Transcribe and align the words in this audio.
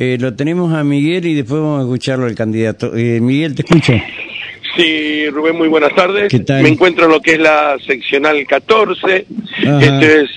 Eh, 0.00 0.16
lo 0.20 0.32
tenemos 0.34 0.72
a 0.72 0.84
Miguel 0.84 1.26
y 1.26 1.34
después 1.34 1.60
vamos 1.60 1.80
a 1.80 1.82
escucharlo 1.82 2.26
al 2.26 2.34
candidato. 2.36 2.96
Eh, 2.96 3.18
Miguel, 3.20 3.54
te 3.56 3.62
escucho. 3.62 3.92
Sí, 4.76 5.28
Rubén, 5.30 5.56
muy 5.56 5.66
buenas 5.66 5.92
tardes. 5.96 6.28
¿Qué 6.28 6.38
tal? 6.38 6.62
Me 6.62 6.68
encuentro 6.68 7.06
en 7.06 7.10
lo 7.10 7.20
que 7.20 7.32
es 7.32 7.40
la 7.40 7.76
seccional 7.84 8.46
14. 8.46 9.26
Ajá. 9.66 9.80
Este 9.80 10.20
es 10.22 10.30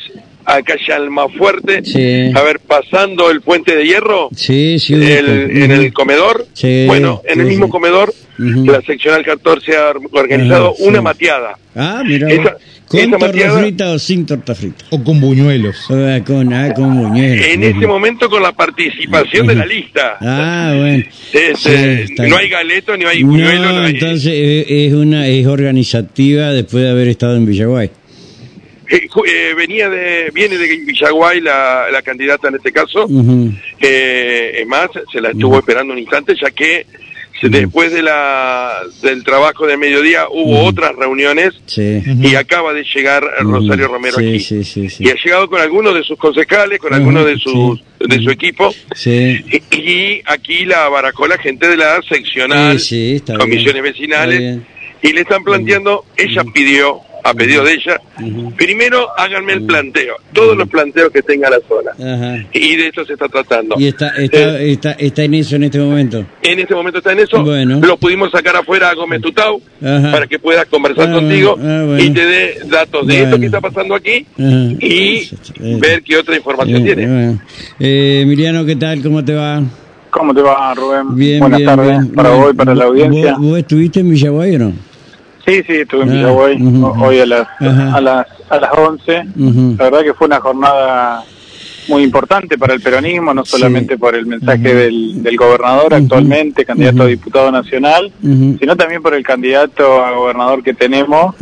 acá 0.46 0.74
ya 0.88 0.96
el 0.96 1.12
más 1.12 1.28
fuerte. 1.38 1.84
Sí. 1.86 2.32
A 2.34 2.42
ver, 2.42 2.60
pasando 2.60 3.30
el 3.30 3.42
puente 3.42 3.76
de 3.76 3.86
hierro, 3.86 4.30
Sí, 4.36 4.80
sí. 4.80 4.96
el- 4.96 5.52
en 5.62 5.70
el 5.72 5.94
comedor. 5.94 6.48
Sí, 6.54 6.86
bueno, 6.88 7.22
en 7.26 7.40
el 7.42 7.46
mismo 7.46 7.70
comedor, 7.70 8.12
la 8.40 8.82
seccional 8.82 9.24
14 9.24 9.78
ha 9.78 9.94
organizado 10.12 10.70
Ajá, 10.74 10.84
una 10.90 11.02
mateada. 11.04 11.56
Ah, 11.76 12.02
mira. 12.04 12.28
Esa- 12.32 12.58
¿Con 12.92 13.12
torta 13.12 13.60
frita 13.60 13.92
o 13.92 14.00
sin 14.00 14.26
torta 14.26 14.54
frita? 14.54 14.86
O 14.90 15.04
con 15.04 15.20
buñuelos. 15.22 15.88
Ah, 15.90 16.20
con, 16.26 16.54
ah, 16.54 16.74
con 16.74 16.96
buñuelos. 16.98 17.46
En 17.48 17.64
este 17.64 17.88
momento 17.88 18.30
con 18.30 18.44
la 18.44 18.52
participación 18.52 19.48
de 19.48 19.56
la 19.56 19.66
lista. 19.66 20.18
Ah, 20.20 20.74
bueno. 20.78 21.04
Sí, 21.56 22.16
no 22.28 22.36
hay 22.38 22.50
galeto, 22.50 22.98
ni 22.98 23.06
hay 23.06 23.24
buñuelo, 23.24 23.64
No, 23.64 23.74
no 23.74 23.82
hay- 23.86 23.94
entonces 23.94 24.34
eh, 24.36 24.66
es 24.88 24.94
una 24.94 25.28
es 25.28 25.48
organizativa 25.48 26.52
después 26.52 26.84
de 26.84 26.90
haber 26.90 27.08
estado 27.08 27.38
en 27.38 27.46
Villaguay. 27.46 27.90
Eh, 28.90 29.08
eh, 29.26 29.54
venía 29.56 29.90
de, 29.90 30.30
viene 30.34 30.58
de 30.58 30.68
Villaguay 30.86 31.40
la, 31.40 31.86
la 31.92 32.02
candidata 32.02 32.50
en 32.50 32.56
este 32.56 32.74
caso. 32.74 33.08
Eh, 33.80 34.58
es 34.62 34.68
más, 34.68 34.90
se 35.12 35.22
la 35.22 35.30
estuvo 35.32 35.58
esperando 35.58 35.94
un 35.94 36.00
instante, 36.00 36.36
ya 36.42 36.52
que 36.52 36.86
después 37.44 37.92
de 37.92 38.02
la, 38.04 38.82
del 39.02 39.24
trabajo 39.24 39.66
de 39.66 39.78
mediodía 39.78 40.26
hubo 40.30 40.64
otras 40.66 40.96
reuniones 40.96 41.54
Sí. 41.66 42.02
y 42.22 42.36
acaba 42.36 42.74
de 42.74 42.84
llegar 42.84 43.24
Rosario 43.40 43.88
Romero 43.88 44.18
sí, 44.18 44.28
aquí. 44.28 44.40
Sí, 44.40 44.64
sí, 44.64 44.90
sí. 44.90 45.04
Y 45.06 45.10
ha 45.10 45.16
llegado 45.16 45.50
con 45.50 45.60
algunos 45.62 45.94
de 45.96 46.04
sus 46.04 46.18
concejales, 46.18 46.80
con 46.80 46.94
algunos 46.94 47.26
de, 47.26 47.38
sus, 47.38 47.80
sí. 47.80 47.84
de 48.08 48.24
su 48.24 48.30
equipo. 48.30 48.74
Sí. 48.96 49.44
Y, 49.72 49.76
y 49.76 50.22
aquí 50.26 50.66
la 50.66 50.88
baracó 50.90 51.28
la 51.28 51.38
gente 51.38 51.68
de 51.68 51.78
la 51.78 52.02
seccional, 52.08 52.80
Sí, 52.80 52.88
sí, 52.88 53.16
está 53.16 53.38
comisiones 53.38 53.82
bien, 53.82 53.84
vecinales, 53.94 54.60
y 55.02 55.14
le 55.14 55.22
están 55.22 55.44
planteando, 55.44 56.06
ella 56.18 56.44
pidió, 56.54 57.02
a 57.24 57.34
pedido 57.34 57.64
de 57.64 57.74
ella, 57.74 58.00
primero 58.58 59.08
háganme 59.18 59.54
el 59.54 59.64
planteo, 59.64 60.16
todos 60.34 60.58
los 60.58 60.68
planteos 60.70 61.12
que 61.12 61.22
tenga 61.22 61.50
la 61.50 61.60
zona. 61.68 61.92
Y 62.54 62.76
de 62.76 62.88
eso 62.88 63.06
se 63.06 63.14
está 63.14 63.28
tratando. 63.28 63.76
Y 63.78 63.88
está, 63.88 64.10
está, 64.18 64.60
Eh, 64.62 64.72
está, 64.72 64.92
está 64.94 65.24
en 65.24 65.34
eso 65.36 65.56
en 65.56 65.64
este 65.64 65.80
momento. 65.80 66.26
en 66.42 66.60
este 66.60 66.74
momento 66.76 66.98
está 67.00 67.12
en 67.14 67.20
eso. 67.20 67.44
Bueno. 67.44 67.80
Lo 67.82 67.98
pudimos 67.98 68.32
sacar 68.32 68.56
afuera 68.56 68.90
a 68.90 68.94
Gómez 68.96 69.22
Tutau 69.22 69.62
para 69.80 70.28
que 70.28 70.40
puedas 70.40 70.66
conversar 70.68 71.10
Ah, 71.10 71.14
contigo 71.14 71.56
bueno, 71.56 71.72
ah, 71.72 71.86
bueno. 71.86 72.04
y 72.04 72.10
te 72.12 72.26
dé 72.26 72.60
datos 72.66 73.06
de 73.08 73.14
Bueno. 73.14 73.28
esto 73.30 73.40
que 73.40 73.46
está 73.46 73.62
pasando 73.62 73.96
aquí 73.96 74.26
y 74.38 75.30
ver 75.80 76.04
qué 76.04 76.18
otra 76.18 76.36
información 76.36 76.84
tiene. 76.84 77.06
bueno. 77.08 77.42
Eh, 77.80 78.22
Emiliano, 78.24 78.66
¿qué 78.66 78.76
tal? 78.76 79.02
¿Cómo 79.02 79.24
te 79.24 79.34
va? 79.34 79.62
¿Cómo 80.10 80.34
te 80.34 80.42
va, 80.42 80.74
Rubén? 80.74 81.16
Bien, 81.16 81.40
Buenas 81.40 81.60
bien, 81.60 81.70
tardes 81.70 81.88
bien. 81.88 82.10
para 82.14 82.30
vos 82.32 82.52
y 82.52 82.56
para 82.56 82.76
la 82.76 82.86
¿Vos- 82.86 82.94
audiencia. 83.02 83.36
¿Vos, 83.40 83.58
estuviste 83.60 84.00
en 84.02 84.10
Villaguay 84.12 84.56
o 84.56 84.60
no? 84.60 84.74
Sí, 85.46 85.64
sí, 85.64 85.74
estuve 85.74 86.04
en 86.04 86.10
Ah, 86.10 86.14
Villaguay 86.14 86.62
ujú, 86.62 86.86
ho- 86.86 87.06
hoy 87.08 87.20
a 87.20 87.26
las, 87.26 87.48
Ajá. 87.60 87.96
a 87.96 88.02
las 88.02 88.28
a 88.50 88.58
las 88.60 88.72
11. 88.78 89.24
Ujú. 89.40 89.76
La 89.78 89.86
verdad 89.86 90.02
que 90.04 90.14
fue 90.14 90.28
una 90.28 90.40
jornada 90.40 91.24
muy 91.92 92.04
importante 92.04 92.58
para 92.58 92.74
el 92.74 92.82
peronismo, 92.82 93.34
no 93.34 93.44
Sí. 93.46 93.52
solamente 93.52 93.98
por 93.98 94.16
el 94.16 94.26
mensaje 94.26 94.74
del, 94.74 95.22
del 95.22 95.36
gobernador 95.36 95.94
actualmente, 95.94 96.64
candidato 96.64 97.04
a 97.04 97.08
diputado 97.08 97.52
nacional, 97.52 98.12
sino 98.22 98.76
también 98.78 99.02
por 99.02 99.14
el 99.14 99.24
candidato 99.24 100.04
a 100.04 100.12
gobernador 100.12 100.64
que 100.64 100.74
tenemos, 100.74 101.36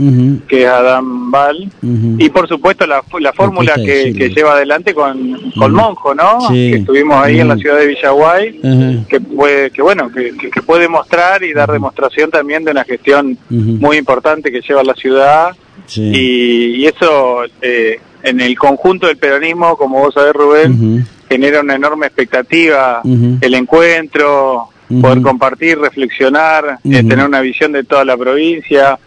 que 0.48 0.64
es 0.64 0.68
Adán 0.68 1.30
Val, 1.30 1.72
y 2.18 2.30
por 2.30 2.48
supuesto 2.48 2.88
la, 2.88 3.04
la 3.20 3.34
fórmula 3.34 3.76
que, 3.76 4.12
lleva 4.36 4.54
adelante 4.54 4.94
con, 4.94 5.52
con. 5.58 5.74
Monjo, 5.74 6.16
¿no? 6.16 6.42
Sí. 6.50 6.72
Que 6.72 6.78
estuvimos 6.78 7.24
ahí 7.24 7.40
en 7.40 7.48
la 7.48 7.56
ciudad 7.56 7.78
de 7.78 7.88
Villaguay 7.88 8.60
que 9.08 9.22
puede 9.22 9.70
que 9.72 9.82
bueno 9.82 10.10
que, 10.12 10.34
puede 10.66 10.88
mostrar 10.88 11.44
y 11.44 11.54
dar 11.54 11.72
demostración 11.72 12.32
también 12.32 12.64
de 12.66 12.72
una 12.72 12.84
gestión 12.84 13.38
muy 13.50 13.98
importante 13.98 14.52
que 14.52 14.62
lleva 14.62 14.84
la 14.84 14.96
ciudad. 14.96 15.52
Sí. 15.86 16.04
y, 16.14 16.76
y 16.82 16.86
eso 16.86 17.44
eh, 17.62 18.00
en 18.24 18.42
el 18.42 18.58
conjunto 18.58 19.08
del 19.08 19.18
peronismo 19.18 19.78
como 19.78 20.00
vos 20.00 20.14
sabés 20.14 20.34
Rubén 20.34 21.06
genera 21.30 21.62
una 21.62 21.76
enorme 21.76 22.08
expectativa 22.08 23.02
el 23.04 23.54
encuentro 23.54 24.70
poder 25.02 25.22
compartir 25.22 25.78
reflexionar 25.78 26.80
eh, 26.84 27.04
tener 27.04 27.24
una 27.24 27.42
visión 27.42 27.72
de 27.72 27.84
toda 27.84 28.04
la 28.04 28.18
provincia. 28.18 28.98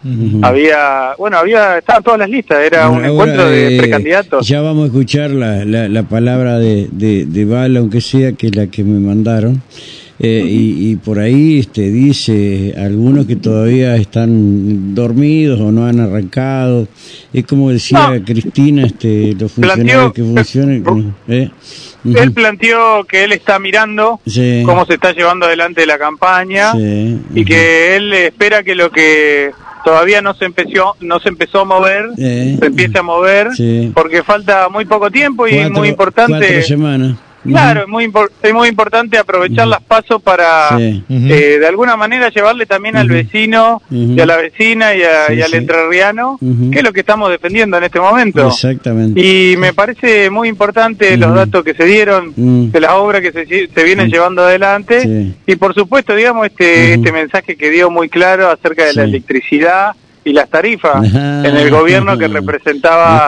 Había 0.41 1.11
bueno 1.17 1.37
había 1.37 1.77
estaban 1.77 2.03
todas 2.03 2.19
las 2.19 2.29
listas 2.29 2.59
era 2.63 2.89
un 2.89 3.03
encuentro 3.03 3.49
de 3.49 3.75
eh, 3.75 3.79
precandidatos. 3.79 4.47
Ya 4.47 4.61
vamos 4.61 4.83
a 4.83 4.85
escuchar 4.87 5.31
la, 5.31 5.65
la, 5.65 5.89
la 5.89 6.03
palabra 6.03 6.57
de, 6.57 6.87
de, 6.91 7.25
de 7.25 7.45
Val, 7.45 7.75
aunque 7.75 7.99
sea 7.99 8.31
que 8.31 8.49
la 8.49 8.67
que 8.67 8.83
me 8.83 8.99
mandaron. 9.05 9.61
Eh, 10.25 10.41
y, 10.47 10.91
y 10.91 10.95
por 10.95 11.19
ahí 11.19 11.59
este, 11.59 11.81
dice 11.91 12.73
algunos 12.77 13.25
que 13.25 13.35
todavía 13.35 13.97
están 13.97 14.95
dormidos 14.95 15.59
o 15.59 15.69
no 15.71 15.85
han 15.85 15.99
arrancado. 15.99 16.87
Es 17.33 17.45
como 17.45 17.69
decía 17.71 18.09
No. 18.17 18.23
Cristina, 18.23 18.85
este, 18.85 19.33
los 19.37 19.51
funcionarios 19.51 20.11
Planteó- 20.11 20.13
que 20.13 20.23
funcionan. 20.23 21.13
¿eh? 21.27 21.49
Él 22.05 22.31
planteó 22.31 23.03
que 23.05 23.25
él 23.25 23.33
está 23.33 23.59
mirando 23.59 24.21
Sí. 24.25 24.63
cómo 24.65 24.85
se 24.85 24.93
está 24.93 25.11
llevando 25.11 25.45
adelante 25.45 25.85
la 25.85 25.97
campaña 25.97 26.71
Sí, 26.71 27.19
y 27.35 27.43
que 27.45 27.95
él 27.97 28.13
espera 28.13 28.63
que 28.63 28.75
lo 28.75 28.91
que 28.91 29.51
todavía 29.85 30.21
no 30.21 30.33
se 30.35 30.45
empezó 30.45 30.95
no 31.01 31.19
se 31.19 31.27
empezó 31.29 31.61
a 31.61 31.65
mover 31.65 32.05
Eh, 32.17 32.55
se 32.59 32.65
empiece 32.67 32.97
a 32.97 33.03
mover 33.03 33.49
Sí. 33.55 33.91
porque 33.93 34.23
falta 34.23 34.69
muy 34.69 34.85
poco 34.85 35.11
tiempo 35.11 35.47
y 35.47 35.51
es 35.51 35.57
Cuatro- 35.63 35.79
muy 35.79 35.87
importante 35.89 36.37
Cuatro 36.39 36.61
semanas. 36.63 37.17
Claro 37.43 37.81
es 37.81 37.87
muy 37.87 38.05
impor- 38.07 38.31
es 38.41 38.53
muy 38.53 38.67
importante 38.69 39.17
aprovechar 39.17 39.67
las 39.67 39.81
pasos 39.81 40.21
para 40.21 40.77
Sí. 40.77 41.03
Eh, 41.09 41.57
de 41.59 41.67
alguna 41.67 41.95
manera 41.97 42.29
llevarle 42.29 42.65
también 42.65 42.95
al 42.97 43.07
vecino 43.09 43.81
y 43.91 44.19
a 44.19 44.25
la 44.25 44.37
vecina 44.37 44.95
y, 44.95 45.03
a- 45.03 45.27
Sí, 45.27 45.33
y 45.35 45.41
al 45.41 45.51
sí. 45.51 45.57
entrerriano 45.57 46.37
que 46.71 46.77
es 46.79 46.83
lo 46.83 46.93
que 46.93 47.01
estamos 47.01 47.29
defendiendo 47.29 47.77
en 47.77 47.83
este 47.83 47.99
momento. 47.99 48.47
Exactamente. 48.47 49.19
y 49.21 49.55
me 49.57 49.73
parece 49.73 50.29
muy 50.29 50.47
importante 50.49 51.15
los 51.17 51.33
datos 51.35 51.63
que 51.63 51.73
se 51.73 51.85
dieron 51.85 52.33
de 52.35 52.79
las 52.79 52.91
obras 52.93 53.21
que 53.21 53.31
se, 53.31 53.45
se 53.45 53.83
vienen 53.83 54.09
llevando 54.09 54.43
adelante. 54.43 55.01
Sí. 55.01 55.33
y 55.47 55.55
por 55.55 55.73
supuesto, 55.73 56.15
digamos, 56.15 56.45
este, 56.47 56.93
este 56.95 57.11
mensaje 57.11 57.55
que 57.55 57.69
dio 57.69 57.89
muy 57.89 58.09
claro 58.09 58.49
acerca 58.49 58.85
de 58.85 58.93
la 58.93 59.03
electricidad 59.03 59.91
y 60.25 60.33
las 60.33 60.49
tarifas 60.49 61.05
Ajá. 61.07 61.47
en 61.47 61.55
el 61.57 61.69
gobierno 61.69 62.17
que 62.17 62.27
representaba 62.27 63.27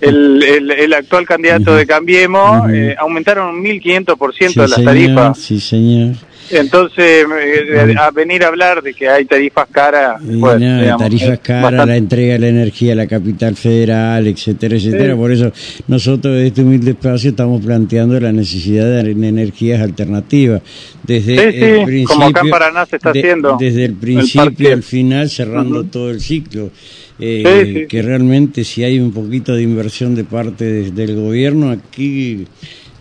el, 0.00 0.42
el, 0.42 0.70
el 0.70 0.92
actual 0.94 1.26
candidato 1.26 1.74
de 1.74 1.86
Cambiemos, 1.86 2.70
eh, 2.72 2.94
aumentaron 2.98 3.54
un 3.56 3.62
1.500% 3.64 4.32
Sí, 4.38 4.44
de 4.54 4.60
las 4.62 4.70
señor, 4.72 4.84
tarifas. 4.84 5.38
Sí, 5.38 5.60
señor. 5.60 6.16
Entonces, 6.52 7.24
eh, 7.40 7.94
a 7.96 8.10
venir 8.10 8.42
a 8.42 8.48
hablar 8.48 8.82
de 8.82 8.92
que 8.92 9.08
hay 9.08 9.24
tarifas 9.24 9.68
caras, 9.70 10.20
pues, 10.20 10.58
nada, 10.60 10.80
digamos, 10.82 11.02
tarifas 11.02 11.38
caras, 11.38 11.62
bastante- 11.62 11.86
la 11.86 11.96
entrega 11.96 12.32
de 12.32 12.38
la 12.40 12.48
energía 12.48 12.92
a 12.94 12.96
la 12.96 13.06
capital 13.06 13.54
federal, 13.54 14.26
etcétera, 14.26 14.74
etcétera. 14.74 15.12
Sí. 15.12 15.18
Por 15.20 15.30
eso 15.30 15.52
nosotros 15.86 16.34
desde 16.34 16.48
este 16.48 16.62
humilde 16.62 16.90
espacio 16.90 17.30
estamos 17.30 17.64
planteando 17.64 18.18
la 18.18 18.32
necesidad 18.32 18.84
de 18.86 19.12
en- 19.12 19.22
energías 19.22 19.80
alternativas. 19.80 20.60
Desde 21.04 21.34
Sí, 21.52 21.58
el 21.64 21.84
principio, 21.84 22.14
como 22.16 22.26
acá 22.26 22.40
en 22.42 22.50
Paraná 22.50 22.86
se 22.86 22.96
está 22.96 23.10
haciendo, 23.10 23.56
Desde 23.60 23.84
el 23.84 23.90
el 23.92 23.96
principio 23.96 24.44
parque. 24.44 24.72
al 24.72 24.82
final, 24.82 25.30
cerrando 25.30 25.84
todo 25.84 26.10
el 26.10 26.20
ciclo. 26.30 26.70
Eh, 27.18 27.42
Sí, 27.66 27.72
sí, 27.80 27.86
que 27.86 28.00
realmente 28.02 28.64
si 28.64 28.82
hay 28.82 28.98
un 28.98 29.12
poquito 29.12 29.54
de 29.54 29.62
inversión 29.62 30.14
de 30.14 30.24
parte 30.24 30.64
de- 30.64 30.90
del 30.90 31.14
gobierno 31.16 31.70
aquí 31.70 32.46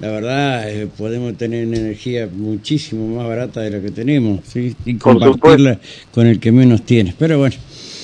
la 0.02 0.10
verdad 0.12 0.70
eh, 0.70 0.88
podemos 0.98 1.36
tener 1.38 1.68
una 1.68 1.78
energía 1.78 2.28
muchísimo 2.34 3.02
más 3.18 3.28
barata 3.28 3.60
de 3.62 3.70
la 3.70 3.80
que 3.82 3.92
tenemos 3.92 4.40
¿sí? 4.46 4.74
y 4.86 4.96
compartirla 4.96 5.78
con 6.14 6.26
el 6.28 6.38
que 6.40 6.52
menos 6.52 6.84
tiene 6.84 7.14
pero 7.18 7.38
bueno 7.40 7.56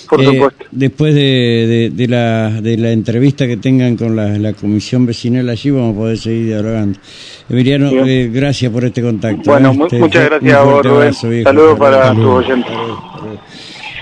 Por 0.10 0.22
eh, 0.22 0.26
supuesto. 0.26 0.66
después 0.72 1.14
de, 1.16 1.22
de, 1.22 1.90
de 2.02 2.08
la, 2.08 2.60
de 2.62 2.78
la 2.78 2.92
entrevista 2.92 3.48
que 3.48 3.58
tengan 3.58 3.96
con 3.98 4.14
la, 4.16 4.38
la 4.38 4.52
comisión 4.54 5.06
vecinal 5.06 5.48
allí 5.50 5.70
vamos 5.72 5.96
a 5.96 5.98
poder 6.00 6.18
seguir 6.18 6.46
dialogando 6.48 7.00
Emiliano 7.50 7.88
eh, 8.06 8.30
gracias 8.32 8.72
por 8.74 8.84
este 8.86 9.02
contacto 9.02 9.50
Bueno, 9.52 9.74
muchas 9.74 10.26
gracias 10.30 10.54
a 10.54 10.64
vos, 10.64 10.86
Rubén. 10.86 11.14
Saludos 11.14 11.74
Hasta 11.74 11.78
para 11.78 12.14
luego. 12.14 12.40
tus 12.40 12.46
oyentes. 12.46 12.72
Hasta 12.72 12.84
luego, 12.86 12.98
hasta 13.08 13.26
luego. 13.26 13.42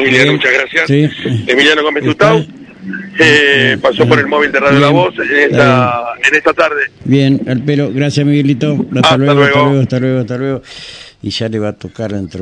Emiliano, 0.03 0.33
muchas 0.33 0.51
gracias. 0.53 0.87
Sí. 0.87 1.09
Emiliano 1.47 1.83
Gómez 1.83 2.03
Tutau 2.03 2.45
eh, 3.19 3.77
pasó 3.81 4.07
por 4.07 4.19
el 4.19 4.27
móvil 4.27 4.51
de 4.51 4.59
Radio 4.59 4.79
La. 4.79 4.89
Voz 4.89 5.13
en 5.19 5.51
esta, 5.51 6.03
en 6.27 6.35
esta 6.35 6.53
tarde. 6.53 6.81
Bien, 7.05 7.41
al 7.47 7.61
pelo. 7.61 7.91
Gracias, 7.93 8.25
Miguelito. 8.25 8.73
Hasta, 8.95 8.99
Hasta 8.99 9.17
luego, 9.17 9.31
hasta 9.43 9.53
luego. 9.53 9.65
luego, 9.69 9.81
hasta 9.81 9.99
luego, 9.99 10.19
hasta 10.19 10.37
luego. 10.37 10.61
Y 11.21 11.29
ya 11.29 11.47
le 11.47 11.59
va 11.59 11.69
a 11.69 11.73
tocar 11.73 12.11
dentro. 12.11 12.41